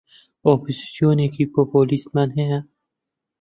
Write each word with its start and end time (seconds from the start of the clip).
ئۆپۆزسیۆنێکی 0.47 1.45
پۆپۆلیستمان 1.53 2.29
هەیە 2.37 2.59